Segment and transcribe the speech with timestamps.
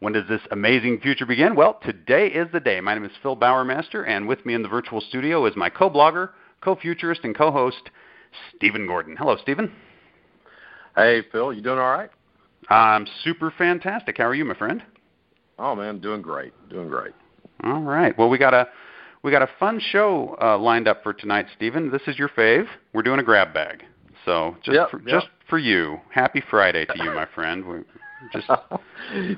[0.00, 1.54] when does this amazing future begin?
[1.54, 2.80] Well, today is the day.
[2.80, 5.88] My name is Phil Bowermaster, and with me in the virtual studio is my co
[5.88, 6.30] blogger,
[6.62, 7.90] co futurist, and co host,
[8.56, 9.16] Stephen Gordon.
[9.16, 9.70] Hello, Stephen.
[10.96, 11.52] Hey, Phil.
[11.52, 12.10] You doing all right?
[12.68, 14.16] I'm super fantastic.
[14.18, 14.82] How are you, my friend?
[15.58, 17.12] Oh man, doing great, doing great.
[17.62, 18.16] All right.
[18.16, 18.68] Well, we got a
[19.22, 21.90] we got a fun show uh, lined up for tonight, Stephen.
[21.90, 22.66] This is your fave.
[22.94, 23.84] We're doing a grab bag.
[24.24, 25.08] So just yep, for, yep.
[25.08, 27.66] just for you, happy Friday to you, my friend.
[27.66, 27.78] We
[28.32, 28.48] just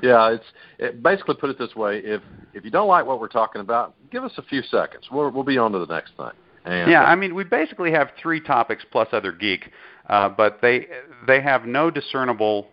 [0.03, 0.45] yeah, it's
[0.79, 2.23] it, basically put it this way: if
[2.55, 5.05] if you don't like what we're talking about, give us a few seconds.
[5.11, 6.31] We'll we'll be on to the next thing.
[6.65, 9.71] And, yeah, uh, I mean, we basically have three topics plus other geek,
[10.09, 10.87] uh, but they
[11.27, 12.69] they have no discernible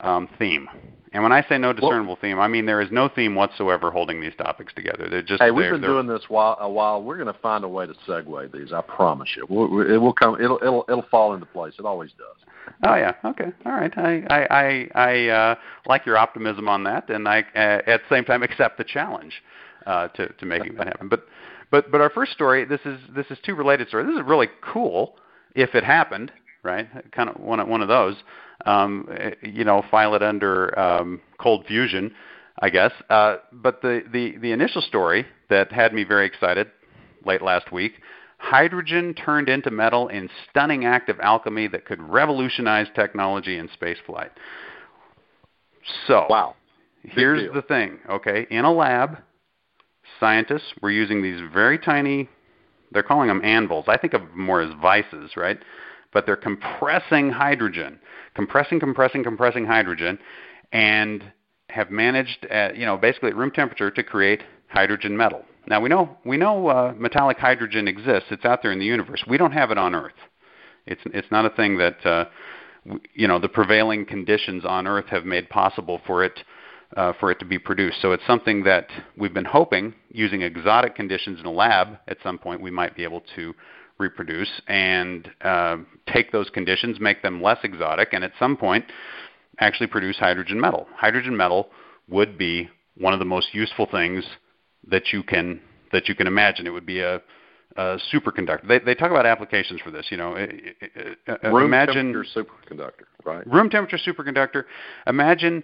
[0.00, 0.68] um, theme.
[1.14, 4.20] And when I say no discernible theme, I mean there is no theme whatsoever holding
[4.20, 5.06] these topics together.
[5.08, 7.00] They're just hey, we've been doing this while a while.
[7.00, 8.72] We're going to find a way to segue these.
[8.72, 9.46] I promise you.
[9.48, 10.34] We'll, it will come.
[10.42, 11.74] It'll it'll it'll fall into place.
[11.78, 12.36] It always does.
[12.82, 13.96] Oh yeah, okay, all right.
[13.96, 15.54] I I I, I uh,
[15.86, 19.34] like your optimism on that, and I uh, at the same time accept the challenge
[19.86, 21.08] uh, to to making that happen.
[21.08, 21.26] But
[21.70, 24.08] but but our first story, this is this is two related stories.
[24.08, 25.14] This is really cool
[25.54, 26.32] if it happened,
[26.64, 26.88] right?
[27.12, 28.16] Kind of one of one of those.
[28.66, 29.08] Um,
[29.42, 32.14] you know, file it under um, cold fusion,
[32.60, 32.92] I guess.
[33.10, 36.70] Uh, but the, the the initial story that had me very excited
[37.24, 37.94] late last week
[38.44, 44.30] hydrogen turned into metal in stunning act of alchemy that could revolutionize technology in spaceflight.
[46.06, 46.54] So, wow.
[47.02, 48.46] here's the thing, okay?
[48.50, 49.18] In a lab,
[50.20, 52.28] scientists were using these very tiny,
[52.92, 53.86] they're calling them anvils.
[53.88, 55.58] I think of them more as vices, right?
[56.14, 57.98] But they're compressing hydrogen,
[58.34, 60.18] compressing, compressing, compressing hydrogen,
[60.72, 61.22] and
[61.68, 65.44] have managed, at, you know, basically at room temperature to create hydrogen metal.
[65.66, 68.28] Now we know we know uh, metallic hydrogen exists.
[68.30, 69.24] It's out there in the universe.
[69.26, 70.12] We don't have it on Earth.
[70.86, 72.24] It's it's not a thing that uh,
[73.14, 76.38] you know the prevailing conditions on Earth have made possible for it
[76.96, 78.02] uh, for it to be produced.
[78.02, 82.38] So it's something that we've been hoping, using exotic conditions in a lab, at some
[82.38, 83.54] point we might be able to
[83.98, 85.76] reproduce and uh,
[86.12, 88.84] take those conditions, make them less exotic, and at some point
[89.60, 90.86] actually produce hydrogen metal.
[90.96, 91.68] Hydrogen metal
[92.08, 94.24] would be one of the most useful things
[94.88, 95.60] that you can
[95.92, 96.66] that you can imagine.
[96.66, 97.22] It would be a,
[97.76, 98.66] a superconductor.
[98.66, 100.06] They, they talk about applications for this.
[100.10, 103.46] You know, uh, room imagine temperature superconductor, right?
[103.46, 104.64] room temperature superconductor.
[105.06, 105.62] Imagine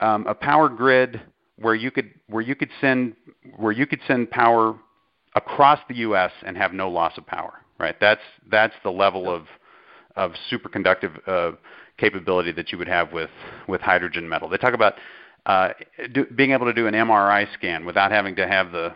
[0.00, 1.20] um, a power grid
[1.56, 3.14] where you could where you could send
[3.56, 4.76] where you could send power
[5.34, 6.30] across the U.S.
[6.44, 7.61] and have no loss of power.
[7.82, 7.96] Right.
[8.00, 9.42] That's that's the level of
[10.14, 11.56] of superconductive uh,
[11.98, 13.30] capability that you would have with
[13.66, 14.48] with hydrogen metal.
[14.48, 14.94] They talk about
[15.46, 15.70] uh,
[16.12, 18.94] do, being able to do an MRI scan without having to have the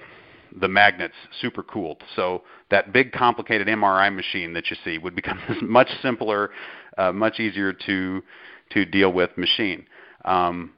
[0.60, 2.00] the magnets super cooled.
[2.14, 6.50] So that big complicated MRI machine that you see would become this much simpler,
[6.96, 8.22] uh, much easier to
[8.70, 9.84] to deal with machine.
[10.25, 10.75] Um,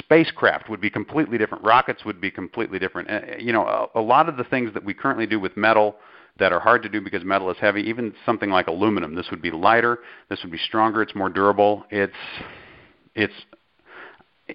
[0.00, 1.62] spacecraft would be completely different.
[1.62, 3.08] Rockets would be completely different.
[3.08, 5.94] Uh, you know, a, a lot of the things that we currently do with metal
[6.38, 9.42] that are hard to do because metal is heavy, even something like aluminum, this would
[9.42, 9.98] be lighter,
[10.28, 11.84] this would be stronger, it's more durable.
[11.90, 12.12] It's
[13.14, 13.34] it's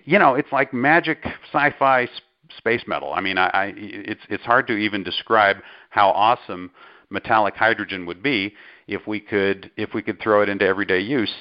[0.03, 1.19] you know, it's like magic
[1.51, 2.23] sci-fi sp-
[2.57, 3.13] space metal.
[3.13, 5.57] I mean, I, I it's it's hard to even describe
[5.89, 6.71] how awesome
[7.09, 8.53] metallic hydrogen would be
[8.87, 11.33] if we could if we could throw it into everyday use.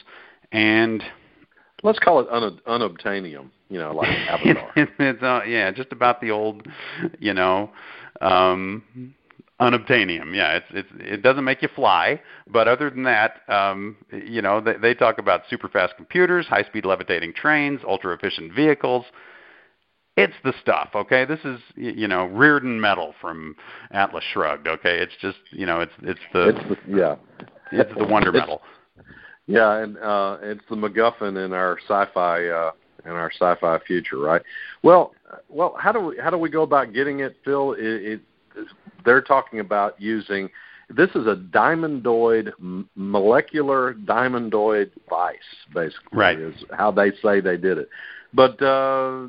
[0.52, 1.02] And
[1.82, 3.50] Let's call it un- unobtainium.
[3.68, 4.72] You know, like Avatar.
[4.76, 6.66] it's uh, yeah, just about the old,
[7.18, 7.70] you know,
[8.20, 9.14] um,
[9.60, 10.34] unobtainium.
[10.34, 14.60] Yeah, it's it's it doesn't make you fly, but other than that, um, you know,
[14.60, 19.04] they, they talk about super fast computers, high speed levitating trains, ultra efficient vehicles.
[20.16, 21.26] It's the stuff, okay?
[21.26, 23.54] This is you know Rearden metal from
[23.90, 24.98] Atlas Shrugged, okay?
[24.98, 27.16] It's just you know it's it's the it's the, yeah.
[27.72, 28.62] it's the wonder metal.
[29.46, 32.72] Yeah, and uh, it's the MacGuffin in our sci-fi uh,
[33.04, 34.42] in our sci-fi future, right?
[34.82, 35.12] Well,
[35.48, 37.72] well, how do we how do we go about getting it, Phil?
[37.72, 38.20] It, it,
[39.04, 40.50] they're talking about using
[40.88, 45.36] this is a diamondoid m- molecular diamondoid vice,
[45.74, 46.38] basically, Right.
[46.38, 47.88] is how they say they did it.
[48.32, 49.28] But uh,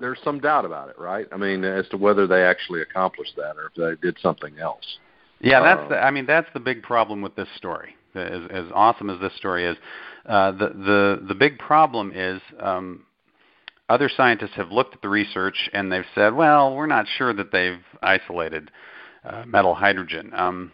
[0.00, 1.26] there's some doubt about it, right?
[1.32, 4.98] I mean, as to whether they actually accomplished that or if they did something else.
[5.40, 7.96] Yeah, that's Uh, the, I mean that's the big problem with this story.
[8.14, 9.76] As, as awesome as this story is,
[10.26, 13.04] uh, the the the big problem is um,
[13.88, 17.52] other scientists have looked at the research and they've said, well, we're not sure that
[17.52, 18.70] they've isolated
[19.24, 20.32] uh, metal hydrogen.
[20.34, 20.72] Um,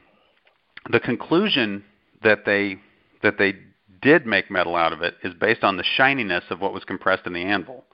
[0.91, 1.85] the conclusion
[2.23, 2.79] that they
[3.23, 3.55] that they
[4.01, 7.27] did make metal out of it is based on the shininess of what was compressed
[7.27, 7.85] in the anvil.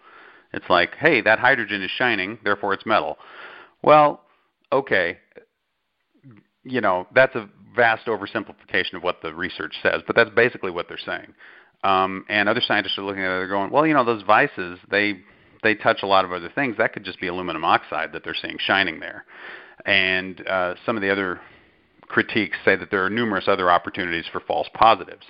[0.52, 3.18] It's like, hey, that hydrogen is shining, therefore it's metal.
[3.82, 4.20] Well,
[4.72, 5.18] okay,
[6.62, 10.88] you know that's a vast oversimplification of what the research says, but that's basically what
[10.88, 11.34] they're saying.
[11.84, 14.78] Um, and other scientists are looking at it, they're going, well, you know, those vices,
[14.90, 15.20] they
[15.62, 16.76] they touch a lot of other things.
[16.78, 19.24] That could just be aluminum oxide that they're seeing shining there.
[19.84, 21.40] And uh, some of the other
[22.08, 25.24] critiques say that there are numerous other opportunities for false positives.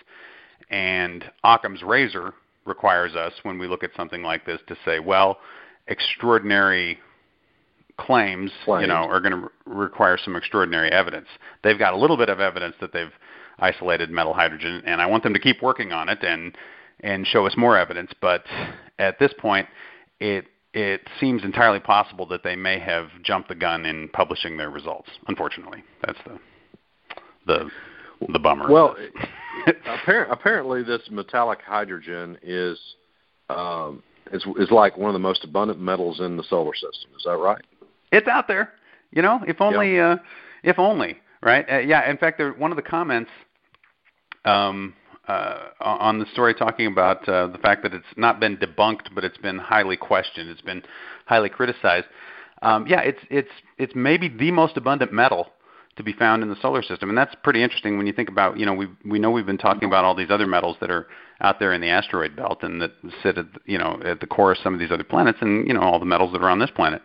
[0.70, 2.34] And Occam's razor
[2.64, 5.38] requires us, when we look at something like this, to say, well,
[5.86, 6.98] extraordinary
[7.96, 8.82] claims, claims.
[8.82, 11.28] you know, are going to re- require some extraordinary evidence.
[11.62, 13.12] They've got a little bit of evidence that they've
[13.58, 16.56] isolated metal hydrogen, and I want them to keep working on it and
[17.00, 18.10] and show us more evidence.
[18.20, 18.44] But
[18.98, 19.68] at this point,
[20.20, 24.70] it it seems entirely possible that they may have jumped the gun in publishing their
[24.70, 25.08] results.
[25.28, 26.38] Unfortunately, that's the
[27.46, 27.70] the
[28.32, 28.70] the bummer.
[28.70, 28.96] Well,
[30.30, 32.78] apparently, this metallic hydrogen is
[33.48, 37.10] um, is is like one of the most abundant metals in the solar system.
[37.16, 37.64] Is that right?
[38.12, 38.72] It's out there.
[39.12, 40.12] You know, if only yeah.
[40.12, 40.16] uh,
[40.62, 41.64] if only right?
[41.70, 42.10] Uh, yeah.
[42.10, 43.30] In fact, there, one of the comments
[44.46, 44.94] um,
[45.28, 49.24] uh, on the story talking about uh, the fact that it's not been debunked, but
[49.24, 50.48] it's been highly questioned.
[50.48, 50.82] It's been
[51.26, 52.06] highly criticized.
[52.62, 55.48] Um, yeah, it's it's it's maybe the most abundant metal
[55.96, 58.58] to be found in the solar system, and that's pretty interesting when you think about
[58.58, 61.06] you know we we know we've been talking about all these other metals that are
[61.40, 64.52] out there in the asteroid belt and that sit at you know at the core
[64.52, 66.60] of some of these other planets, and you know all the metals that are on
[66.60, 67.02] this planet.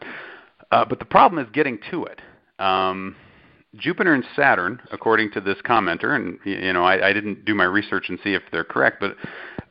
[0.71, 2.21] Uh, but the problem is getting to it.
[2.59, 3.15] Um,
[3.75, 7.63] Jupiter and Saturn, according to this commenter, and you know I, I didn't do my
[7.63, 9.15] research and see if they're correct, but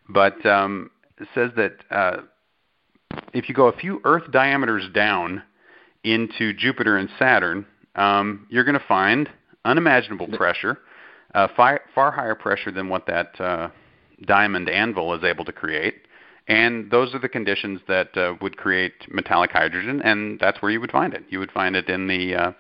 [0.09, 0.91] but um,
[1.35, 2.23] says that uh,
[3.33, 5.43] if you go a few Earth diameters down
[6.05, 9.29] into Jupiter and Saturn, um, you're going to find
[9.65, 10.79] unimaginable pressure,
[11.35, 13.69] uh, far, far higher pressure than what that uh,
[14.27, 15.95] diamond anvil is able to create.
[16.49, 20.81] And those are the conditions that uh, would create metallic hydrogen, and that's where you
[20.81, 21.25] would find it.
[21.29, 22.53] You would find it in the uh,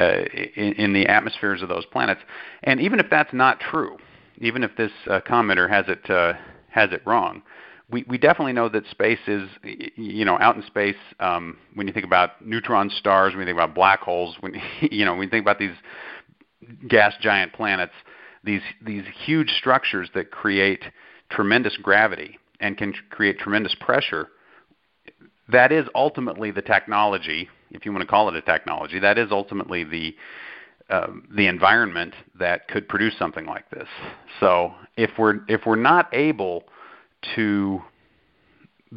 [0.00, 0.22] uh,
[0.56, 2.20] in, in the atmospheres of those planets.
[2.62, 3.98] And even if that's not true,
[4.38, 6.34] even if this uh, commenter has it uh,
[6.70, 7.42] has it wrong,
[7.90, 9.48] we, we definitely know that space is,
[9.96, 10.96] you know, out in space.
[11.20, 15.04] Um, when you think about neutron stars, when you think about black holes, when you
[15.04, 15.76] know, when you think about these
[16.88, 17.92] gas giant planets,
[18.44, 20.82] these these huge structures that create
[21.30, 24.28] tremendous gravity and can create tremendous pressure.
[25.48, 28.98] That is ultimately the technology, if you want to call it a technology.
[28.98, 30.14] That is ultimately the
[30.90, 33.88] uh, the environment that could produce something like this.
[34.40, 36.64] So if we're if we're not able
[37.34, 37.80] to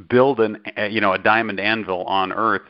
[0.09, 2.67] build an you know a diamond anvil on Earth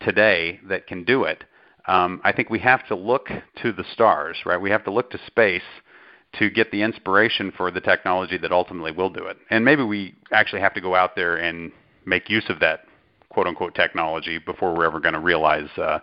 [0.00, 1.44] today that can do it,
[1.86, 3.28] um, I think we have to look
[3.62, 4.60] to the stars, right?
[4.60, 5.62] We have to look to space
[6.38, 9.36] to get the inspiration for the technology that ultimately will do it.
[9.50, 11.72] And maybe we actually have to go out there and
[12.04, 12.84] make use of that
[13.30, 15.98] quote unquote technology before we're ever going to realize uh,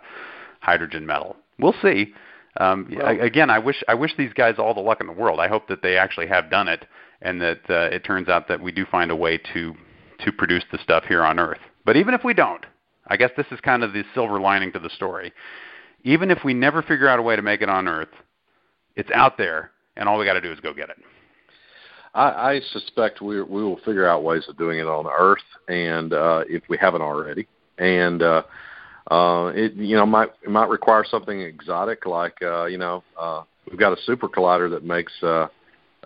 [0.60, 1.36] hydrogen metal.
[1.58, 2.12] We'll see.
[2.58, 5.38] Um, well, again, I wish I wish these guys all the luck in the world.
[5.38, 6.84] I hope that they actually have done it
[7.22, 9.74] and that uh, it turns out that we do find a way to
[10.24, 11.60] to produce the stuff here on Earth.
[11.84, 12.64] But even if we don't,
[13.06, 15.32] I guess this is kind of the silver lining to the story.
[16.04, 18.08] Even if we never figure out a way to make it on Earth,
[18.96, 20.96] it's out there, and all we got to do is go get it.
[22.14, 26.12] I, I suspect we we will figure out ways of doing it on Earth, and
[26.12, 27.46] uh, if we haven't already,
[27.78, 28.42] and uh,
[29.10, 33.42] uh, it you know might it might require something exotic like uh, you know uh,
[33.68, 35.48] we've got a super collider that makes uh,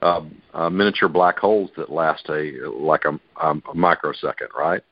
[0.02, 0.20] uh,
[0.54, 4.82] uh, miniature black holes that last a like a, um, a microsecond, right?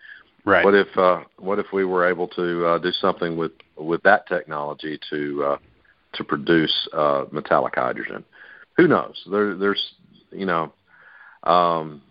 [0.45, 0.65] Right.
[0.65, 4.27] What if uh, what if we were able to uh, do something with with that
[4.27, 5.59] technology to uh,
[6.15, 8.25] to produce uh, metallic hydrogen?
[8.77, 9.21] Who knows?
[9.31, 9.95] There, there's
[10.33, 10.73] you know,
[11.45, 12.03] um,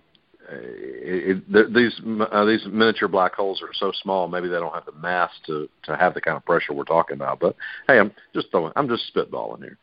[0.52, 2.00] it, it, these
[2.32, 4.28] uh, these miniature black holes are so small.
[4.28, 7.16] Maybe they don't have the mass to to have the kind of pressure we're talking
[7.16, 7.40] about.
[7.40, 7.56] But
[7.88, 8.74] hey, I'm just throwing.
[8.76, 9.78] I'm just spitballing here.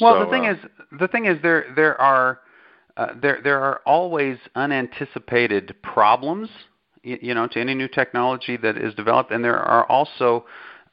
[0.00, 0.58] Well, so, the thing uh, is,
[0.98, 2.40] the thing is, there there are
[2.96, 6.48] uh, there there are always unanticipated problems,
[7.02, 10.44] you, you know, to any new technology that is developed, and there are also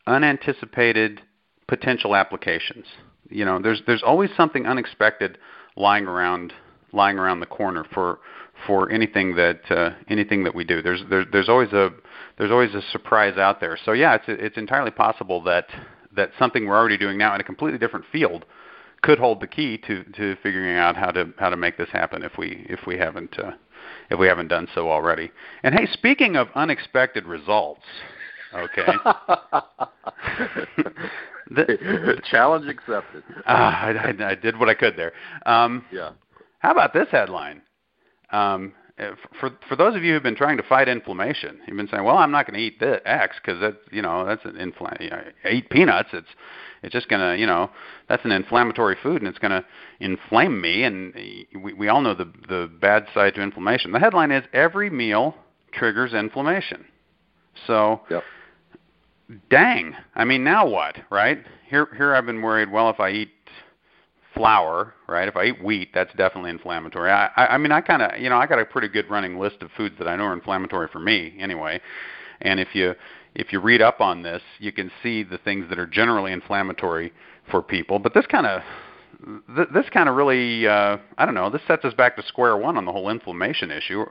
[0.06, 1.22] unanticipated
[1.68, 2.86] potential applications.
[3.30, 5.38] You know, there's there's always something unexpected
[5.75, 6.54] lying around
[6.94, 8.20] lying around the corner for
[8.65, 10.82] for anything that uh, anything that we do.
[10.82, 11.91] There's there's there's always a
[12.38, 13.77] there's always a surprise out there.
[13.86, 15.67] So yeah, it's it's entirely possible that
[16.15, 18.46] that something we're already doing now in a completely different field
[19.01, 22.24] could hold the key to to figuring out how to how to make this happen
[22.24, 23.51] if we if we haven't uh,
[24.10, 25.32] if we haven't done so already.
[25.63, 27.84] And hey, speaking of unexpected results,
[28.53, 28.86] okay.
[31.51, 33.24] the, Challenge accepted.
[33.46, 35.13] Uh, I, I, I, did what I could there.
[35.46, 36.12] Um, yeah.
[36.60, 37.62] How about this headline?
[38.32, 38.74] Um,
[39.40, 42.18] for for those of you who've been trying to fight inflammation, you've been saying, "Well,
[42.18, 45.10] I'm not going to eat this X because that's you know that's an infl- you
[45.12, 46.10] know, eat peanuts.
[46.14, 46.28] It's
[46.82, 47.70] it's just going to you know
[48.10, 49.64] that's an inflammatory food and it's going to
[50.00, 51.14] inflame me." And
[51.62, 53.92] we we all know the the bad side to inflammation.
[53.92, 55.36] The headline is every meal
[55.72, 56.86] triggers inflammation.
[57.68, 58.24] So, yep.
[59.50, 59.96] dang.
[60.16, 61.44] I mean, now what, right?
[61.70, 62.72] Here here I've been worried.
[62.72, 63.30] Well, if I eat
[64.38, 65.27] flour, right?
[65.27, 67.12] If I eat wheat, that's definitely inflammatory.
[67.12, 69.39] I, I, I mean, I kind of, you know, I got a pretty good running
[69.39, 71.82] list of foods that I know are inflammatory for me, anyway.
[72.41, 72.96] And if you
[73.36, 77.13] if you read up on this, you can see the things that are generally inflammatory
[77.51, 78.00] for people.
[78.00, 78.62] But this kind of
[79.56, 82.58] th- this kind of really, uh, I don't know, this sets us back to square
[82.58, 84.06] one on the whole inflammation issue,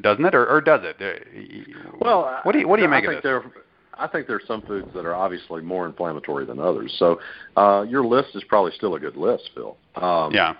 [0.00, 0.96] doesn't it, or, or does it?
[1.00, 3.42] Uh, well, what do you what do you I make think of this?
[3.52, 3.63] There,
[3.98, 6.94] I think there are some foods that are obviously more inflammatory than others.
[6.98, 7.20] So
[7.56, 9.76] uh, your list is probably still a good list, Phil.
[9.96, 10.54] Um, yeah.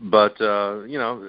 [0.00, 1.28] But uh, you know,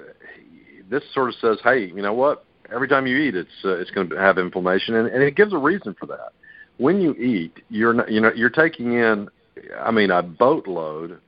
[0.88, 2.44] this sort of says, hey, you know what?
[2.72, 5.52] Every time you eat, it's uh, it's going to have inflammation, and, and it gives
[5.52, 6.32] a reason for that.
[6.78, 9.28] When you eat, you're not, you know you're taking in,
[9.78, 11.20] I mean, a boatload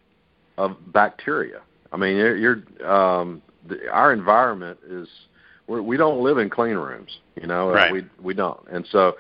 [0.56, 1.60] of bacteria.
[1.92, 5.08] I mean, you're, you're um, the, our environment is
[5.66, 7.92] we're, we don't live in clean rooms, you know, right.
[7.92, 9.16] we we don't, and so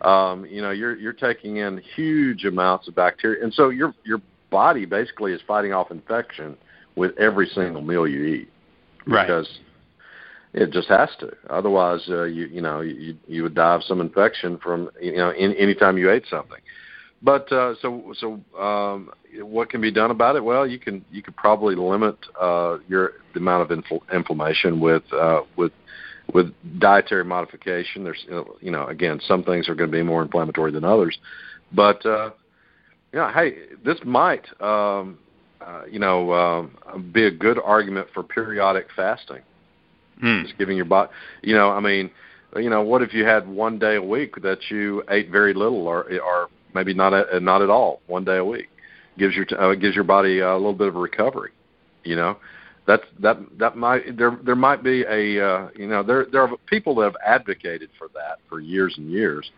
[0.00, 4.20] um, you know you're you're taking in huge amounts of bacteria, and so your your
[4.50, 6.56] body basically is fighting off infection
[6.96, 8.48] with every single meal you eat
[9.06, 9.26] right.
[9.26, 9.58] because
[10.52, 11.32] it just has to.
[11.50, 15.30] Otherwise, uh, you you know you you would die of some infection from you know
[15.30, 16.60] in, anytime you ate something.
[17.22, 19.10] But uh, so so um,
[19.40, 20.44] what can be done about it?
[20.44, 25.02] Well, you can you could probably limit uh, your the amount of infl- inflammation with
[25.12, 25.72] uh, with
[26.32, 28.04] with dietary modification.
[28.04, 28.24] There's
[28.60, 31.18] you know again some things are going to be more inflammatory than others,
[31.72, 32.30] but uh,
[33.12, 33.54] you know hey,
[33.84, 35.18] this might um,
[35.60, 39.42] uh, you know uh, be a good argument for periodic fasting.
[40.20, 40.42] Hmm.
[40.44, 41.10] Just giving your body,
[41.42, 42.08] you know, I mean,
[42.54, 45.88] you know, what if you had one day a week that you ate very little
[45.88, 48.68] or or maybe not a, not at all one day a week
[49.18, 51.52] gives your uh, gives your body a little bit of a recovery
[52.02, 52.36] you know
[52.86, 56.56] that's that that might there there might be a uh, you know there there are
[56.66, 59.50] people that have advocated for that for years and years.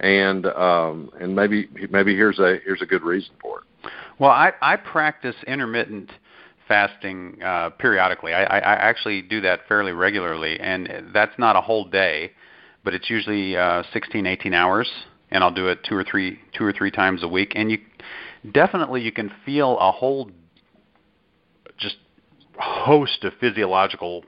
[0.00, 3.90] And um and maybe maybe here's a here's a good reason for it.
[4.18, 6.10] Well i i practice intermittent
[6.68, 8.32] fasting uh periodically.
[8.32, 12.32] I i actually do that fairly regularly and that's not a whole day
[12.84, 14.88] but it's usually uh 16 18 hours
[15.30, 17.52] and I'll do it two or three two or three times a week.
[17.54, 17.78] And you
[18.52, 20.30] definitely you can feel a whole
[22.58, 24.24] host of physiological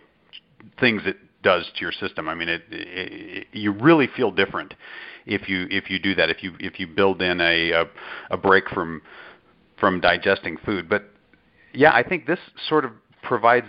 [0.79, 2.29] things it does to your system.
[2.29, 4.75] I mean, it, it, you really feel different
[5.27, 6.31] if you if you do that.
[6.31, 7.85] If you if you build in a a,
[8.31, 9.03] a break from
[9.79, 10.89] from digesting food.
[10.89, 11.05] But
[11.73, 13.67] yeah, I think this sort of provides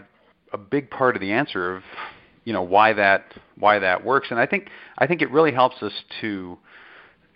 [0.54, 1.84] a big part of the answer of
[2.44, 4.28] you know why that why that works.
[4.32, 6.58] And I think I think it really helps us to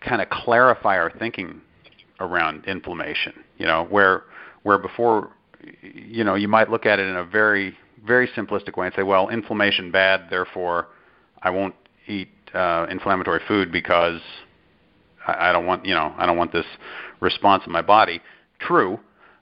[0.01, 1.61] kind of clarify our thinking
[2.19, 3.33] around inflammation.
[3.57, 4.23] You know, where
[4.63, 5.31] where before,
[5.81, 9.03] you know, you might look at it in a very very simplistic way and say,
[9.03, 10.87] well, inflammation bad, therefore
[11.41, 11.75] I won't
[12.07, 14.21] eat uh, inflammatory food because
[15.25, 16.65] I, I don't want you know I don't want this
[17.19, 18.21] response in my body.
[18.59, 18.99] True,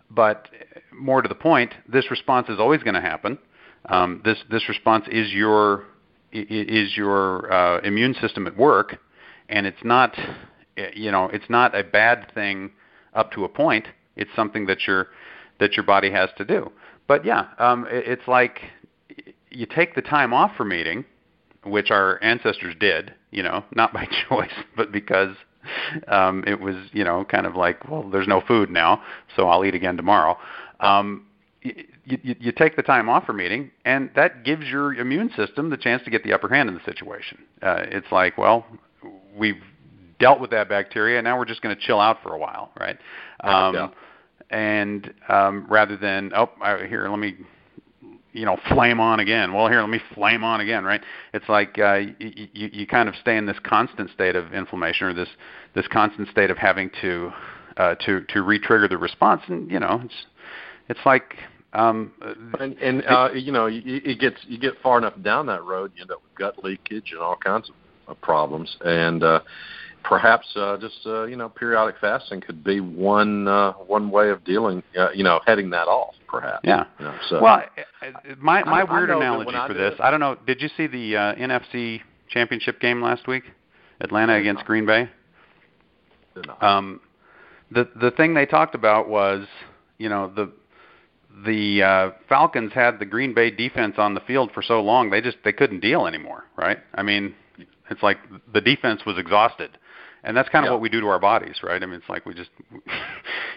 [0.10, 0.48] but
[0.92, 3.38] more to the point, this response is always going to happen.
[3.86, 5.86] Um, this this response is your
[6.32, 8.98] is your uh, immune system at work,
[9.50, 10.18] and it's not
[10.94, 12.72] you know it's not a bad thing
[13.13, 13.88] up to a point.
[14.15, 15.08] It's something that your
[15.63, 16.70] that your body has to do.
[17.08, 18.60] But yeah, um, it, it's like
[19.50, 21.05] you take the time off from eating,
[21.63, 23.13] which our ancestors did.
[23.32, 25.36] You know, not by choice, but because
[26.10, 29.01] um, it was you know kind of like well, there's no food now,
[29.38, 30.38] so I'll eat again tomorrow.
[30.82, 31.27] Um,
[31.62, 35.70] you, you, you take the time off from eating, and that gives your immune system
[35.70, 37.38] the chance to get the upper hand in the situation.
[37.62, 38.65] Uh, it's like, well,
[39.34, 39.63] we've
[40.20, 41.22] dealt with that bacteria.
[41.22, 42.98] Now we're just going to chill out for a while, right?
[43.39, 43.88] Um, yeah.
[44.54, 47.36] And um, rather than oh, I, here, let me,
[48.34, 49.52] you know, flame on again.
[49.52, 51.02] Well, here, let me flame on again, right?
[51.34, 52.16] It's like uh, you,
[52.54, 55.30] you, you kind of stay in this constant state of inflammation or this
[55.74, 57.32] this constant state of having to
[57.78, 60.26] uh, to to re-trigger the response, and you know, it's
[60.88, 61.36] it's like
[61.74, 62.12] um,
[62.60, 66.04] and and uh, you know, it gets you get far enough down that road, you
[66.04, 67.72] end up with gut leakage and all kinds
[68.08, 68.78] of problems.
[68.86, 69.40] And uh,
[70.04, 74.44] perhaps uh, just uh, you know periodic fasting could be one uh, one way of
[74.44, 77.42] dealing uh, you know heading that off perhaps yeah you know, so.
[77.42, 77.64] well
[78.40, 81.16] my my I, weird I analogy for this I don't know did you see the
[81.16, 83.44] uh, NFC championship game last week
[84.02, 84.66] Atlanta against not.
[84.68, 85.10] Green Bay
[86.62, 87.00] um
[87.74, 89.48] the the thing they talked about was,
[89.98, 90.52] you know, the
[91.46, 95.22] the uh, Falcons had the Green Bay defense on the field for so long they
[95.22, 96.78] just they couldn't deal anymore, right?
[96.94, 97.36] I mean,
[97.90, 98.18] it's like
[98.54, 99.78] the defense was exhausted,
[100.24, 101.82] and that's kind of what we do to our bodies, right?
[101.82, 102.50] I mean, it's like we just,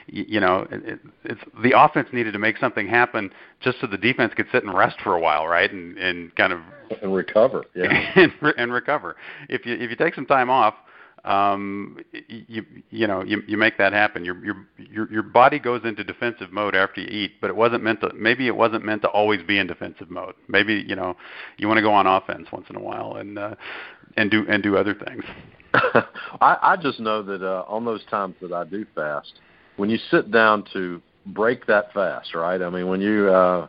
[0.08, 3.30] you know, it, it, it's the offense needed to make something happen
[3.60, 5.70] just so the defense could sit and rest for a while, right?
[5.70, 6.60] And and kind of
[7.02, 7.64] and recover.
[7.74, 8.12] Yeah.
[8.16, 9.16] and, re- and recover.
[9.48, 10.74] If you if you take some time off,
[11.26, 14.24] um, you you know you you make that happen.
[14.24, 17.82] Your your your your body goes into defensive mode after you eat, but it wasn't
[17.82, 18.12] meant to.
[18.14, 20.34] Maybe it wasn't meant to always be in defensive mode.
[20.48, 21.16] Maybe you know
[21.58, 23.54] you want to go on offense once in a while and uh,
[24.16, 25.24] and do and do other things.
[26.40, 29.40] I, I just know that uh, on those times that I do fast,
[29.76, 32.60] when you sit down to break that fast, right?
[32.62, 33.66] I mean, when you uh,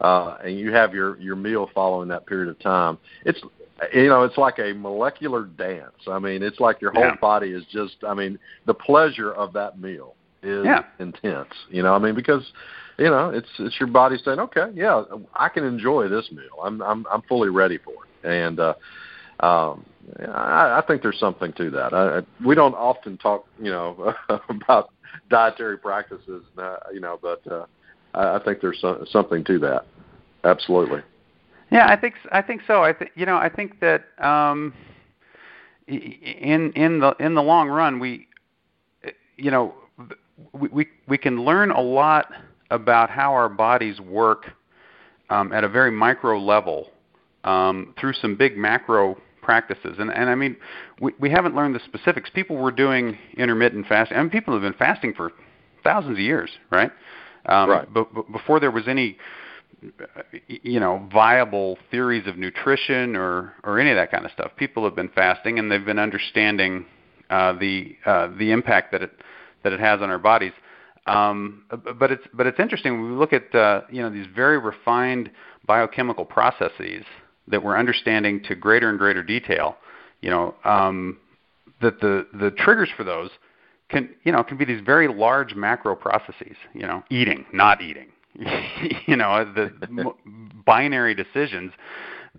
[0.00, 3.40] uh, and you have your your meal following that period of time, it's
[3.94, 5.96] you know it's like a molecular dance.
[6.06, 7.14] I mean, it's like your whole Yeah.
[7.20, 7.96] body is just.
[8.06, 10.82] I mean, the pleasure of that meal is Yeah.
[10.98, 11.52] intense.
[11.70, 12.44] You know, I mean, because
[12.98, 16.60] you know it's it's your body saying, okay, yeah, I can enjoy this meal.
[16.62, 18.60] I'm I'm I'm fully ready for it, and.
[18.60, 18.74] uh
[19.40, 19.84] um,
[20.20, 21.92] I, I think there's something to that.
[21.92, 24.14] I, we don't often talk, you know,
[24.48, 24.90] about
[25.30, 27.66] dietary practices, uh, you know, but uh,
[28.14, 29.86] I, I think there's some, something to that.
[30.44, 31.02] Absolutely.
[31.70, 32.82] Yeah, I think I think so.
[32.82, 34.72] I think you know I think that um,
[35.88, 38.28] in in the in the long run we
[39.36, 39.74] you know
[40.52, 42.30] we we, we can learn a lot
[42.70, 44.52] about how our bodies work
[45.30, 46.90] um, at a very micro level
[47.42, 49.16] um, through some big macro
[49.46, 49.96] practices.
[49.98, 50.56] And and I mean
[51.00, 52.28] we we haven't learned the specifics.
[52.30, 54.18] People were doing intermittent fasting.
[54.18, 55.32] I mean people have been fasting for
[55.82, 56.90] thousands of years, right?
[57.46, 57.94] Um, Right.
[57.94, 59.16] But, but before there was any
[60.48, 64.50] you know viable theories of nutrition or or any of that kind of stuff.
[64.56, 66.86] People have been fasting and they've been understanding
[67.30, 69.12] uh, the uh, the impact that it
[69.62, 70.52] that it has on our bodies.
[71.06, 71.64] Um,
[71.98, 75.30] but it's but it's interesting when we look at uh, you know these very refined
[75.66, 77.04] biochemical processes
[77.48, 79.76] that we're understanding to greater and greater detail.
[80.20, 81.18] You know um,
[81.80, 83.30] that the the triggers for those
[83.88, 86.56] can you know can be these very large macro processes.
[86.74, 88.08] You know, eating, not eating.
[89.06, 89.70] you know, the
[90.66, 91.72] binary decisions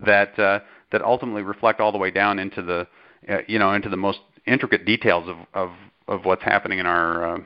[0.06, 0.60] that uh,
[0.92, 2.88] that ultimately reflect all the way down into the
[3.30, 5.72] uh, you know into the most intricate details of of,
[6.08, 7.40] of what's happening in our uh,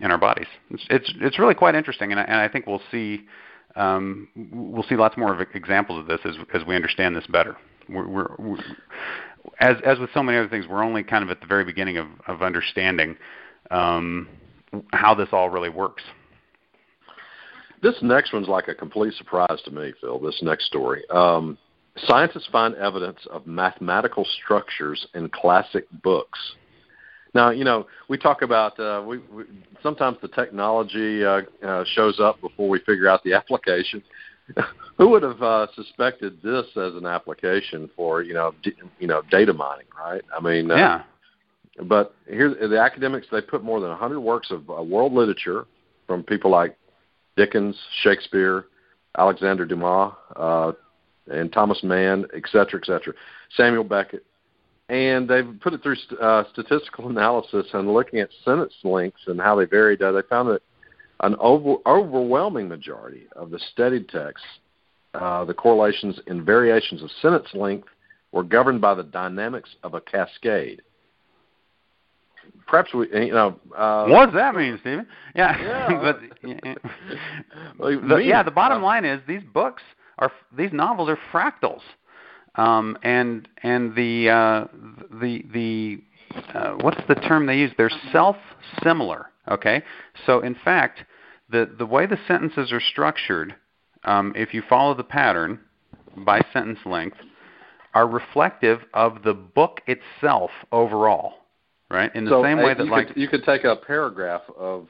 [0.00, 0.48] in our bodies.
[0.70, 3.22] It's it's, it's really quite interesting, and I, and I think we'll see
[3.76, 7.56] um, we'll see lots more of examples of this as as we understand this better.
[7.88, 8.58] We're, we're, we're
[9.60, 11.98] as as with so many other things, we're only kind of at the very beginning
[11.98, 13.16] of of understanding
[13.70, 14.28] um,
[14.92, 16.02] how this all really works.
[17.82, 20.20] This next one's like a complete surprise to me, Phil.
[20.20, 21.02] This next story.
[21.10, 21.58] Um,
[21.96, 26.38] scientists find evidence of mathematical structures in classic books.
[27.34, 29.44] Now, you know, we talk about uh, we, we
[29.82, 34.02] sometimes the technology uh, uh, shows up before we figure out the application.
[34.98, 39.22] Who would have uh, suspected this as an application for you know d- you know
[39.30, 40.22] data mining, right?
[40.36, 41.02] I mean, uh, Yeah.
[41.84, 45.66] but here the academics they put more than 100 works of uh, world literature
[46.06, 46.76] from people like
[47.36, 48.66] Dickens, Shakespeare,
[49.16, 50.72] Alexander Dumas, uh,
[51.30, 53.14] and Thomas Mann, et cetera, et cetera,
[53.56, 54.24] Samuel Beckett,
[54.92, 59.40] and they've put it through st- uh, statistical analysis and looking at sentence lengths and
[59.40, 60.02] how they varied.
[60.02, 60.60] Uh, they found that
[61.20, 64.46] an over- overwhelming majority of the studied texts,
[65.14, 67.88] uh, the correlations and variations of sentence length,
[68.32, 70.82] were governed by the dynamics of a cascade.
[72.66, 75.06] Perhaps we, you know, uh, what does that mean, Stephen?
[75.34, 76.02] Yeah, Yeah.
[76.02, 76.20] but
[77.78, 79.82] Well, the, me- yeah, the bottom uh, line is these books
[80.18, 81.80] are these novels are fractals,
[82.56, 84.64] um, and and the uh,
[85.20, 86.02] the the
[86.54, 87.72] uh, what's the term they use?
[87.76, 89.30] They're self-similar.
[89.50, 89.82] Okay,
[90.26, 91.04] so in fact,
[91.50, 93.54] the the way the sentences are structured,
[94.04, 95.60] um, if you follow the pattern
[96.16, 97.16] by sentence length,
[97.94, 101.34] are reflective of the book itself overall.
[101.90, 104.40] Right, in the so, same way that you like could, you could take a paragraph
[104.56, 104.88] of,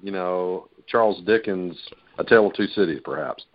[0.00, 1.76] you know, Charles Dickens'
[2.18, 3.46] A Tale of Two Cities, perhaps,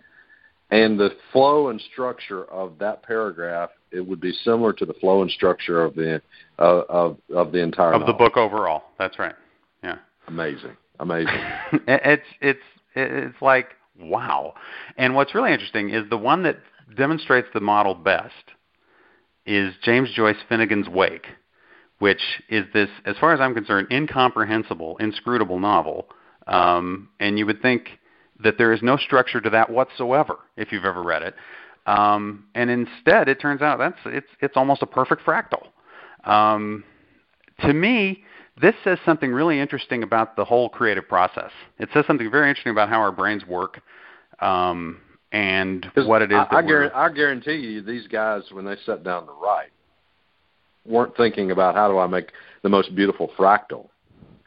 [0.72, 5.20] and the flow and structure of that paragraph it would be similar to the flow
[5.20, 6.20] and structure of the
[6.58, 8.82] uh, of of the entire of the book overall.
[8.98, 9.34] That's right.
[9.84, 9.98] Yeah.
[10.26, 11.38] Amazing, amazing.
[11.86, 12.60] it's it's
[12.96, 13.68] it's like
[14.00, 14.54] wow.
[14.96, 16.58] And what's really interesting is the one that
[16.96, 18.32] demonstrates the model best
[19.44, 21.26] is James Joyce Finnegans Wake,
[21.98, 26.06] which is this, as far as I'm concerned, incomprehensible, inscrutable novel.
[26.46, 27.88] Um, and you would think
[28.42, 31.34] that there is no structure to that whatsoever if you've ever read it.
[31.86, 35.68] Um, and instead, it turns out that's it's it's almost a perfect fractal.
[36.24, 36.84] Um,
[37.60, 38.22] to me,
[38.60, 41.50] this says something really interesting about the whole creative process.
[41.78, 43.80] It says something very interesting about how our brains work.
[44.40, 45.00] Um,
[45.32, 46.38] and what it is.
[46.50, 49.70] I, I, guarantee, I guarantee you, these guys, when they sat down to write,
[50.84, 53.88] weren't thinking about how do I make the most beautiful fractal.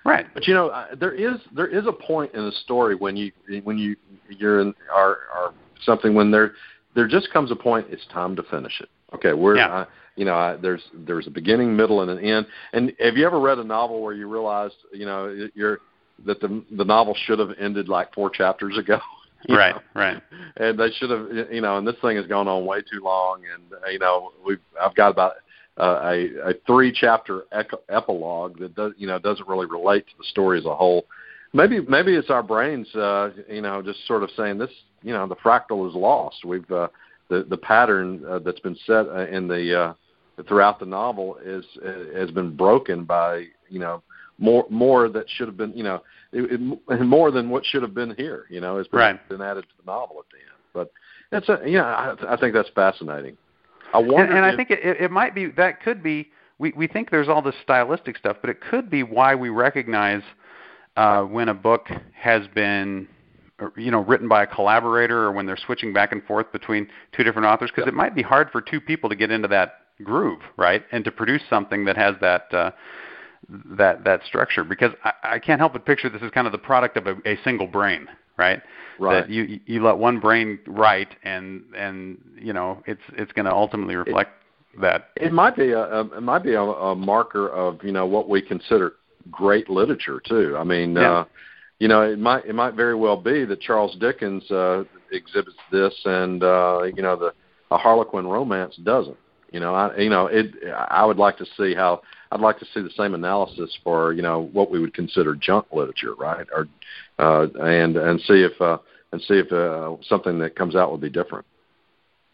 [0.05, 0.27] Right.
[0.33, 3.31] But you know, there is there is a point in the story when you
[3.63, 3.95] when you
[4.29, 6.53] you're in our or something when there
[6.95, 8.89] there just comes a point it's time to finish it.
[9.15, 9.67] Okay, we're yeah.
[9.67, 12.45] uh, you know I, there's there's a beginning, middle, and an end.
[12.73, 15.79] And have you ever read a novel where you realized you know you're
[16.25, 18.99] that the the novel should have ended like four chapters ago?
[19.49, 19.81] right, know?
[19.95, 20.21] right.
[20.57, 23.41] And they should have, you know, and this thing has gone on way too long.
[23.51, 25.33] And uh, you know, we've I've got about uh,
[25.77, 27.43] a, a three chapter
[27.89, 31.05] epilogue that does, you know, doesn't really relate to the story as a whole.
[31.53, 34.71] Maybe maybe it's our brains, uh, you know, just sort of saying this,
[35.03, 36.43] you know, the fractal is lost.
[36.43, 36.87] We've uh,
[37.29, 39.93] the the pattern uh, that's been set uh, in the uh,
[40.47, 44.03] throughout the novel is uh, has been broken by you know
[44.37, 46.59] more more that should have been you know it,
[46.89, 49.29] it, more than what should have been here you know has been, right.
[49.29, 50.91] been added to the novel at the end but
[51.31, 53.37] that's a yeah I, I think that's fascinating
[53.95, 56.73] I wonder and, and if, I think it, it might be that could be we
[56.75, 60.23] we think there's all this stylistic stuff but it could be why we recognize
[60.95, 63.07] uh, when a book has been
[63.77, 67.23] you know written by a collaborator or when they're switching back and forth between two
[67.23, 67.93] different authors because yeah.
[67.93, 71.11] it might be hard for two people to get into that groove right and to
[71.11, 72.71] produce something that has that uh,
[73.49, 76.59] that that structure because I, I can't help but picture this as kind of the
[76.59, 78.61] product of a, a single brain, right?
[78.99, 79.21] Right.
[79.21, 83.51] That you you let one brain write and and you know it's it's going to
[83.51, 84.31] ultimately reflect
[84.73, 85.09] it, that.
[85.17, 88.29] It might be a, a it might be a, a marker of you know what
[88.29, 88.93] we consider
[89.31, 90.55] great literature too.
[90.57, 91.11] I mean, yeah.
[91.11, 91.25] uh,
[91.79, 95.93] you know, it might it might very well be that Charles Dickens uh, exhibits this,
[96.05, 97.33] and uh, you know the
[97.71, 99.17] a Harlequin romance doesn't.
[99.51, 100.53] You know, I you know it.
[100.89, 104.21] I would like to see how I'd like to see the same analysis for you
[104.21, 106.47] know what we would consider junk literature, right?
[106.53, 106.67] Or
[107.19, 108.77] uh, and and see if uh,
[109.11, 111.45] and see if uh, something that comes out would be different.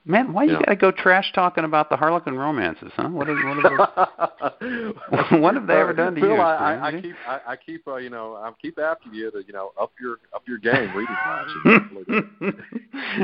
[0.03, 3.07] Man, why you, you gotta go trash talking about the Harlequin romances, huh?
[3.09, 6.37] What, is, what, have, they, what have they ever done to Phil, you?
[6.37, 9.43] I, I, I keep, I, I keep, uh, you know, I keep after you to,
[9.45, 11.49] you know, up your, up your game reading wise.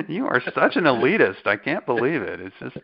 [0.07, 1.47] you are such an elitist.
[1.47, 2.39] I can't believe it.
[2.39, 2.77] It's just,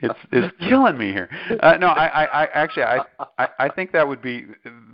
[0.00, 1.30] it's, it's killing me here.
[1.60, 2.98] Uh, no, I, I, I actually, I,
[3.38, 4.44] I, I think that would be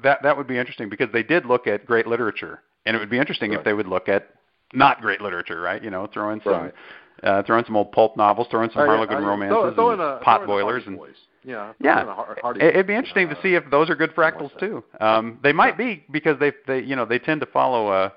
[0.05, 3.11] that that would be interesting because they did look at great literature, and it would
[3.11, 3.59] be interesting right.
[3.59, 4.29] if they would look at
[4.72, 5.83] not great literature, right?
[5.83, 6.53] You know, throw in some.
[6.53, 6.74] Right
[7.23, 10.01] uh, throwing some old pulp novels, throwing some uh, Harlequin uh, romances, throw, throw and
[10.01, 11.15] a, pot boilers, and boys.
[11.45, 12.15] yeah, yeah.
[12.61, 14.85] It'd be interesting uh, to see if those are good fractals too.
[15.01, 18.13] Um, they might be because they they you know they tend to follow a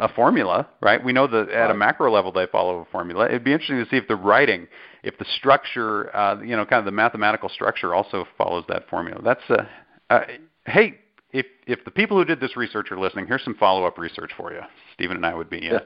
[0.00, 1.02] a formula, right?
[1.02, 3.26] We know that at a macro level they follow a formula.
[3.26, 4.66] It'd be interesting to see if the writing,
[5.02, 9.20] if the structure, uh, you know, kind of the mathematical structure also follows that formula.
[9.22, 9.64] That's uh,
[10.10, 10.20] uh
[10.66, 10.98] hey,
[11.32, 14.32] if if the people who did this research are listening, here's some follow up research
[14.36, 14.60] for you.
[14.94, 15.70] Stephen and I would be.
[15.70, 15.78] Uh, yeah.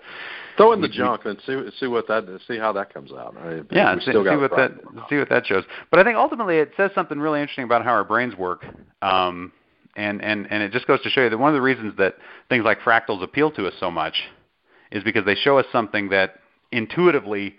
[0.56, 3.36] Throw in the we, junk and see see what that see how that comes out.
[3.38, 4.72] I, yeah, see, see what that
[5.08, 5.64] see what that shows.
[5.90, 8.64] But I think ultimately it says something really interesting about how our brains work.
[9.02, 9.52] Um,
[9.96, 12.16] and and and it just goes to show you that one of the reasons that
[12.48, 14.14] things like fractals appeal to us so much
[14.90, 16.40] is because they show us something that
[16.72, 17.56] intuitively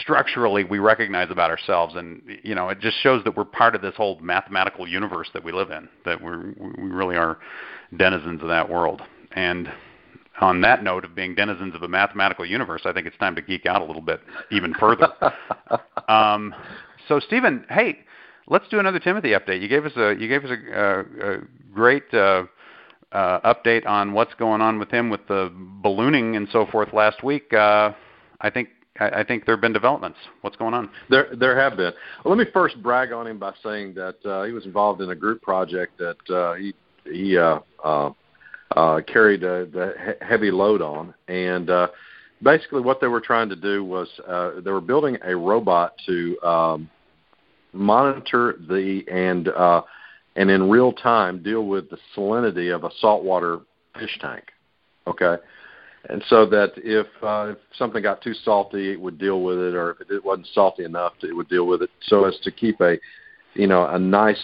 [0.00, 1.94] structurally we recognize about ourselves.
[1.96, 5.44] And you know it just shows that we're part of this whole mathematical universe that
[5.44, 7.38] we live in that we're we really are
[7.96, 9.02] denizens of that world.
[9.32, 9.72] And
[10.40, 13.40] on that note of being denizens of a mathematical universe i think it's time to
[13.40, 14.20] geek out a little bit
[14.50, 15.08] even further.
[16.08, 16.54] Um,
[17.08, 17.98] so stephen hey
[18.48, 19.60] let's do another timothy update.
[19.60, 21.38] You gave us a you gave us a, a, a
[21.72, 22.44] great uh,
[23.12, 27.22] uh, update on what's going on with him with the ballooning and so forth last
[27.22, 27.52] week.
[27.52, 27.92] Uh,
[28.40, 28.68] i think
[29.00, 30.18] I, I think there have been developments.
[30.40, 30.90] What's going on?
[31.10, 31.92] There, there have been.
[32.24, 35.10] Well, let me first brag on him by saying that uh, he was involved in
[35.10, 38.10] a group project that uh, he he uh, uh,
[38.74, 41.88] uh, carried uh, the he- heavy load on, and uh,
[42.42, 46.40] basically what they were trying to do was uh, they were building a robot to
[46.42, 46.90] um,
[47.72, 49.82] monitor the and uh,
[50.36, 53.60] and in real time deal with the salinity of a saltwater
[53.98, 54.44] fish tank.
[55.06, 55.36] Okay
[56.08, 59.74] and so that if uh, if something got too salty, it would deal with it,
[59.74, 62.80] or if it wasn't salty enough, it would deal with it, so as to keep
[62.80, 62.98] a,
[63.54, 64.42] you know, a nice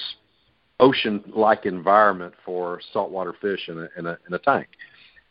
[0.80, 4.68] ocean-like environment for saltwater fish in a in a, in a tank.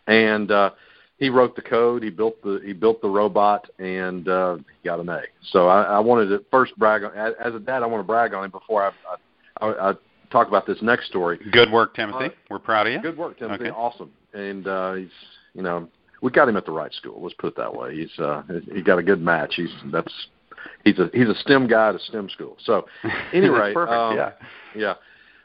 [0.08, 0.72] And uh,
[1.18, 2.04] he wrote the code.
[2.04, 5.22] He built the he built the robot, and uh, he got an A.
[5.52, 7.84] So I, I wanted to first brag on as, as a dad.
[7.84, 8.92] I want to brag on him before I,
[9.62, 9.94] I, I, I
[10.32, 11.40] talk about this next story.
[11.52, 12.26] Good work, Timothy.
[12.26, 13.02] Uh, We're proud of you.
[13.02, 13.66] Good work, Timothy.
[13.66, 13.72] Okay.
[13.72, 14.12] Awesome.
[14.34, 15.10] And uh, he's
[15.54, 15.88] you know
[16.22, 17.22] we got him at the right school.
[17.22, 17.96] Let's put it that way.
[17.96, 19.56] He's uh, he got a good match.
[19.56, 20.14] He's that's
[20.86, 22.58] he's a he's a STEM guy at a STEM school.
[22.64, 22.86] So,
[23.34, 23.94] anyway, perfect.
[23.94, 24.32] um, yeah,
[24.76, 24.94] yeah.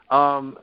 [0.09, 0.57] Um,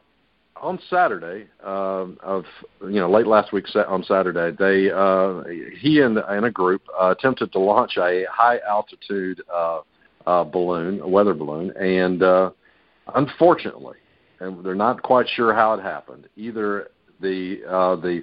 [0.57, 2.45] on Saturday uh, of
[2.83, 5.43] you know late last week on Saturday, they uh,
[5.79, 9.81] he and, and a group uh, attempted to launch a high altitude uh,
[10.27, 12.51] uh, balloon, a weather balloon, and uh,
[13.15, 13.97] unfortunately,
[14.41, 16.29] and they're not quite sure how it happened.
[16.37, 16.89] Either
[17.21, 18.23] the uh, the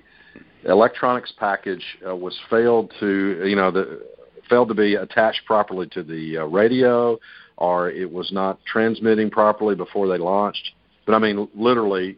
[0.65, 4.02] electronics package uh, was failed to you know the
[4.50, 7.17] failed to be attached properly to the uh, radio,
[7.58, 10.71] or it was not transmitting properly before they launched.
[11.06, 12.17] But I mean, literally,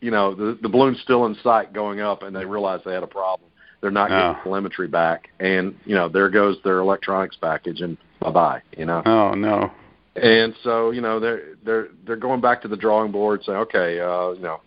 [0.00, 3.02] you know, the the balloon's still in sight going up, and they realized they had
[3.02, 3.48] a problem.
[3.80, 8.30] They're not getting telemetry back, and you know, there goes their electronics package, and bye
[8.30, 8.62] bye.
[8.76, 9.02] You know.
[9.06, 9.70] Oh no.
[10.16, 14.00] And so you know they're they're they're going back to the drawing board, saying, okay,
[14.00, 14.60] uh, you know,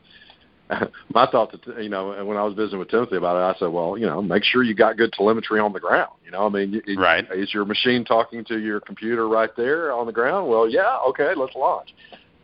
[1.13, 3.67] my thought that you know when I was visiting with Timothy about it, I said,
[3.67, 6.11] well, you know, make sure you got good telemetry on the ground.
[6.25, 7.25] You know, I mean, right?
[7.33, 10.49] Is your machine talking to your computer right there on the ground?
[10.49, 11.93] Well, yeah, okay, let's launch.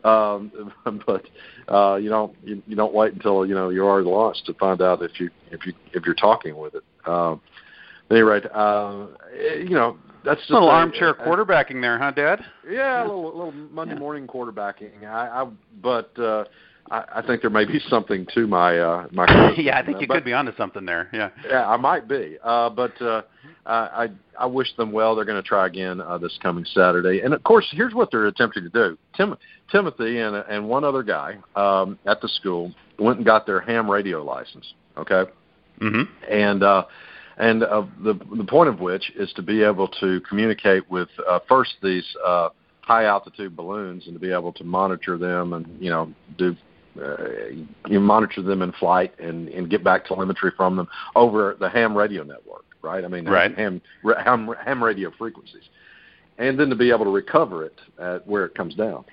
[0.04, 0.72] Um,
[1.06, 1.24] but
[1.68, 4.80] uh, you don't you, you don't wait until you know you're already launched to find
[4.82, 6.84] out if you if you if you're talking with it.
[7.06, 7.40] Um,
[8.10, 9.06] anyway, uh,
[9.58, 12.44] you know that's just a little a, armchair a, quarterbacking there, huh, Dad?
[12.68, 14.00] Yeah, a little, little Monday yeah.
[14.00, 15.04] morning quarterbacking.
[15.04, 15.48] I, I
[15.82, 16.44] but uh,
[16.90, 19.52] I, I think there may be something to my uh, my.
[19.56, 21.08] yeah, I think you but, could be onto something there.
[21.12, 21.30] Yeah.
[21.48, 22.36] Yeah, I might be.
[22.42, 23.22] Uh, but uh,
[23.66, 25.14] I I wish them well.
[25.14, 27.20] They're going to try again uh, this coming Saturday.
[27.20, 28.98] And of course, here's what they're attempting to do.
[29.16, 29.36] Tim
[29.70, 33.90] Timothy and and one other guy um, at the school went and got their ham
[33.90, 34.74] radio license.
[34.96, 35.30] Okay.
[35.80, 36.02] Mm-hmm.
[36.30, 36.84] And uh,
[37.36, 41.38] and uh, the the point of which is to be able to communicate with uh,
[41.48, 42.48] first these uh,
[42.80, 46.56] high altitude balloons and to be able to monitor them and you know do
[46.96, 51.96] you monitor them in flight and, and get back telemetry from them over the ham
[51.96, 53.04] radio network, right?
[53.04, 53.56] I mean, right.
[53.56, 53.80] ham,
[54.24, 55.64] ham, ham radio frequencies.
[56.38, 59.04] And then to be able to recover it at where it comes down.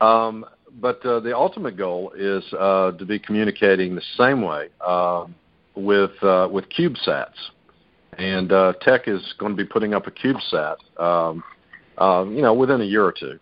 [0.00, 0.44] Um,
[0.80, 5.26] but uh, the ultimate goal is uh, to be communicating the same way uh,
[5.76, 7.28] with uh, with CubeSats,
[8.18, 11.44] and uh, Tech is going to be putting up a CubeSat, um,
[11.98, 13.38] uh, you know, within a year or two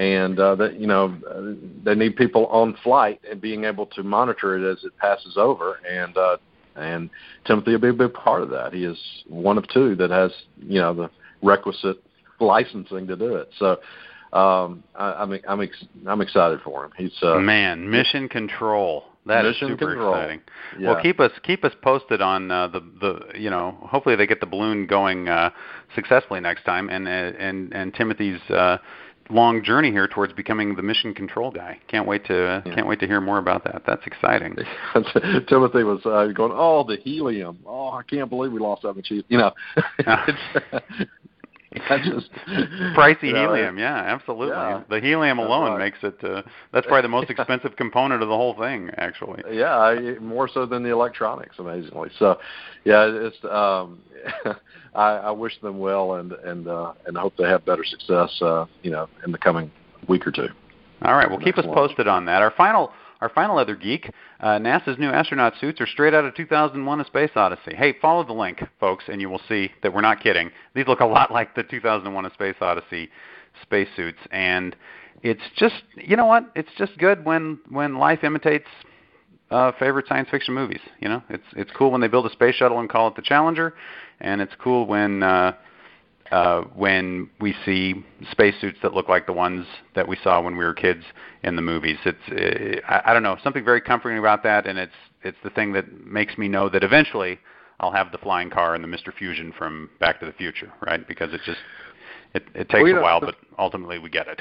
[0.00, 1.52] and uh, that you know uh,
[1.84, 5.78] they need people on flight and being able to monitor it as it passes over
[5.88, 6.38] and uh,
[6.76, 7.10] and
[7.46, 8.72] Timothy will be a big part of that.
[8.72, 11.10] He is one of two that has you know the
[11.42, 12.02] requisite
[12.40, 13.50] licensing to do it.
[13.58, 13.72] So
[14.32, 16.92] um, I, I'm I'm ex- I'm excited for him.
[16.96, 19.04] He's uh, man mission control.
[19.26, 20.14] That mission is super control.
[20.14, 20.40] exciting.
[20.78, 20.92] Yeah.
[20.92, 24.40] Well, keep us keep us posted on uh, the the you know hopefully they get
[24.40, 25.50] the balloon going uh,
[25.94, 28.78] successfully next time and uh, and and Timothy's uh,
[29.30, 31.78] long journey here towards becoming the mission control guy.
[31.88, 32.74] Can't wait to yeah.
[32.74, 33.82] can't wait to hear more about that.
[33.86, 34.56] That's exciting.
[35.48, 37.58] Timothy was uh, going, "Oh, the helium!
[37.66, 39.52] Oh, I can't believe we lost that much." You know,
[41.88, 42.32] That's just
[42.96, 43.78] pricey you know, helium.
[43.78, 44.48] Yeah, absolutely.
[44.48, 46.16] Yeah, the helium alone makes it.
[46.22, 49.42] Uh, that's probably the most expensive component of the whole thing, actually.
[49.52, 52.10] Yeah, I, more so than the electronics, amazingly.
[52.18, 52.38] So,
[52.84, 53.36] yeah, it's.
[53.44, 54.00] Um,
[54.96, 58.36] I, I wish them well, and and uh, and hope they have better success.
[58.42, 59.70] Uh, you know, in the coming
[60.08, 60.48] week or two.
[61.02, 61.30] All right.
[61.30, 62.42] Well, keep us posted on that.
[62.42, 66.34] Our final our final other geek, uh, NASA's new astronaut suits are straight out of
[66.34, 67.74] 2001: A Space Odyssey.
[67.74, 70.50] Hey, follow the link, folks, and you will see that we're not kidding.
[70.74, 73.10] These look a lot like the 2001: A Space Odyssey
[73.62, 74.74] spacesuits, and
[75.22, 76.50] it's just you know what?
[76.54, 78.68] It's just good when when life imitates
[79.50, 80.80] uh, favorite science fiction movies.
[81.00, 83.22] You know, it's it's cool when they build a space shuttle and call it the
[83.22, 83.74] Challenger,
[84.20, 85.52] and it's cool when uh,
[86.30, 90.64] uh, when we see spacesuits that look like the ones that we saw when we
[90.64, 91.02] were kids
[91.42, 91.98] in the movies.
[92.04, 95.50] It's uh, I, I don't know something very comforting about that, and it's it's the
[95.50, 97.38] thing that makes me know that eventually
[97.80, 99.12] I'll have the flying car and the Mr.
[99.12, 101.06] Fusion from Back to the Future, right?
[101.06, 101.58] Because it just
[102.34, 104.40] it, it takes well, a know, while, but ultimately we get it.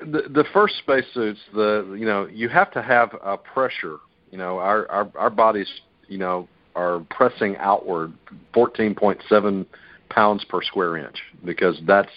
[0.00, 3.98] The the first spacesuits, the you know you have to have a pressure.
[4.30, 5.68] You know our our our bodies
[6.08, 8.12] you know are pressing outward
[8.52, 9.64] 14.7
[10.14, 12.10] pounds per square inch because that's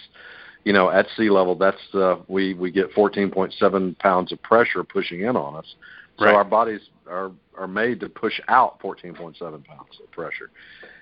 [0.64, 5.22] you know at sea level that's uh, we we get 14.7 pounds of pressure pushing
[5.22, 5.74] in on us.
[6.18, 6.34] So right.
[6.34, 10.50] our bodies are are made to push out 14.7 pounds of pressure.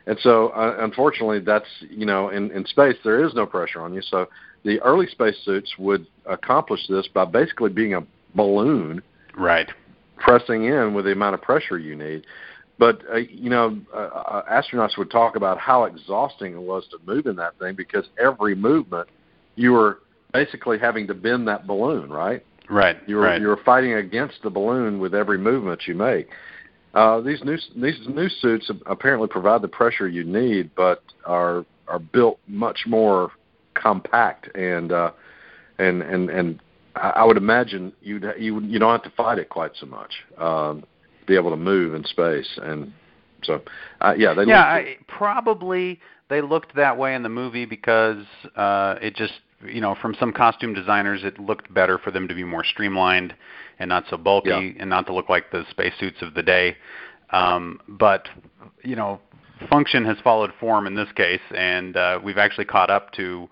[0.06, 3.92] And so uh, unfortunately that's you know in in space there is no pressure on
[3.92, 4.02] you.
[4.02, 4.28] So
[4.64, 8.02] the early spacesuits would accomplish this by basically being a
[8.34, 9.02] balloon
[9.36, 9.68] right.
[10.18, 12.26] pressing in with the amount of pressure you need
[12.78, 16.98] but uh, you know, uh, uh, astronauts would talk about how exhausting it was to
[17.06, 19.08] move in that thing because every movement
[19.54, 20.00] you were
[20.32, 22.44] basically having to bend that balloon, right?
[22.68, 22.96] Right.
[23.06, 23.40] You were right.
[23.40, 26.28] you were fighting against the balloon with every movement you make.
[26.94, 31.98] Uh, these new these new suits apparently provide the pressure you need, but are are
[31.98, 33.30] built much more
[33.74, 35.10] compact and uh,
[35.78, 36.60] and and and
[36.94, 40.12] I, I would imagine you'd you you don't have to fight it quite so much.
[40.38, 40.84] Um,
[41.26, 42.92] be able to move in space, and
[43.44, 43.62] so
[44.00, 48.24] uh, yeah, they yeah, I, probably they looked that way in the movie because
[48.56, 49.34] uh, it just
[49.64, 53.34] you know from some costume designers it looked better for them to be more streamlined
[53.78, 54.72] and not so bulky yeah.
[54.80, 56.76] and not to look like the spacesuits of the day.
[57.30, 58.28] Um, but
[58.82, 59.20] you know,
[59.68, 63.48] function has followed form in this case, and uh, we've actually caught up to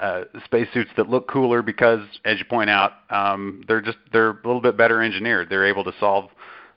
[0.00, 4.46] uh, spacesuits that look cooler because, as you point out, um, they're just they're a
[4.46, 5.48] little bit better engineered.
[5.50, 6.30] They're able to solve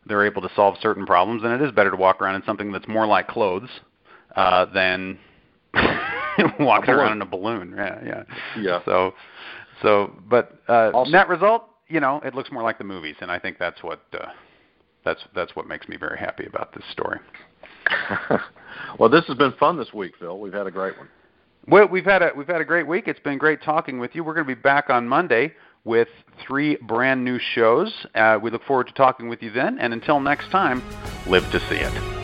[0.05, 2.71] they're able to solve certain problems, and it is better to walk around in something
[2.71, 3.69] that's more like clothes
[4.35, 5.17] uh, than
[6.59, 7.73] walking around in a balloon.
[7.77, 8.23] Yeah, yeah.
[8.59, 8.79] Yeah.
[8.85, 9.13] So,
[9.81, 13.31] so, but uh, Also- net result, you know, it looks more like the movies, and
[13.31, 14.27] I think that's what uh,
[15.03, 17.19] that's that's what makes me very happy about this story.
[18.99, 20.39] well, this has been fun this week, Phil.
[20.39, 21.09] We've had a great one.
[21.67, 23.07] Well, we've had a we've had a great week.
[23.07, 24.23] It's been great talking with you.
[24.23, 26.09] We're going to be back on Monday with
[26.45, 28.05] three brand new shows.
[28.15, 29.79] Uh, we look forward to talking with you then.
[29.79, 30.81] And until next time,
[31.27, 32.20] live to see it.